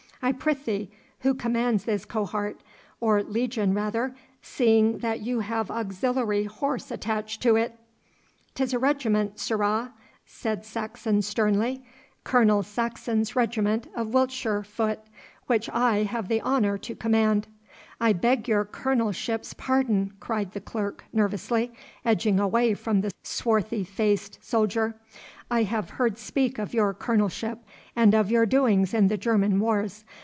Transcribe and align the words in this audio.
I 0.23 0.31
prythee, 0.33 0.91
who 1.21 1.33
commands 1.33 1.85
this 1.85 2.05
cohort, 2.05 2.61
or 2.99 3.23
legion 3.23 3.73
rather, 3.73 4.15
seeing 4.43 4.99
that 4.99 5.21
you 5.21 5.39
have 5.39 5.71
auxiliary 5.71 6.43
horse 6.43 6.91
attached 6.91 7.41
to 7.41 7.55
it?' 7.55 7.75
''Tis 8.53 8.71
a 8.71 8.77
regiment, 8.77 9.39
sirrah,' 9.39 9.93
said 10.27 10.63
Saxon 10.63 11.23
sternly. 11.23 11.83
'Colonel 12.23 12.61
Saxon's 12.61 13.35
regiment 13.35 13.87
of 13.95 14.13
Wiltshire 14.13 14.61
foot, 14.61 14.99
which 15.47 15.67
I 15.71 16.03
have 16.03 16.27
the 16.27 16.43
honour 16.43 16.77
to 16.77 16.93
command.' 16.95 17.47
'I 17.99 18.13
beg 18.13 18.47
your 18.47 18.63
Colonelship's 18.65 19.53
pardon, 19.55 20.13
'cried 20.19 20.51
the 20.53 20.61
clerk 20.61 21.03
nervously, 21.13 21.71
edging 22.05 22.39
away 22.39 22.73
from 22.75 23.01
the 23.01 23.11
swarthy 23.23 23.83
faced 23.83 24.39
soldier. 24.43 24.95
'I 25.51 25.63
have 25.63 25.89
heard 25.91 26.17
speak 26.17 26.57
of 26.57 26.73
your 26.73 26.95
Colonelship, 26.95 27.59
and 27.95 28.15
of 28.15 28.31
your 28.31 28.47
doings 28.47 28.93
in 28.93 29.07
the 29.07 29.17
German 29.17 29.59
wars. 29.59 30.03